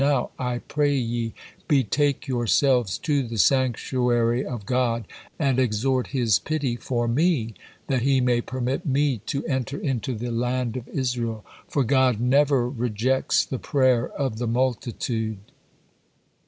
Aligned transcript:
Now, 0.03 0.31
I 0.39 0.57
pray 0.57 0.97
ye, 0.97 1.35
betake 1.67 2.27
yourselves 2.27 2.97
to 2.97 3.21
the 3.21 3.37
sanctuary 3.37 4.43
of 4.43 4.65
God 4.65 5.05
and 5.37 5.59
exhort 5.59 6.07
His 6.07 6.39
pity 6.39 6.75
for 6.75 7.07
me, 7.07 7.53
that 7.85 8.01
He 8.01 8.19
may 8.19 8.41
permit 8.41 8.83
me 8.83 9.19
to 9.27 9.45
enter 9.45 9.77
into 9.77 10.15
the 10.15 10.31
land 10.31 10.75
of 10.75 10.87
Israel, 10.87 11.45
for 11.67 11.83
'God 11.83 12.19
never 12.19 12.67
rejects 12.67 13.45
the 13.45 13.59
prayer 13.59 14.09
of 14.09 14.39
the 14.39 14.47
multitude.'" 14.47 15.37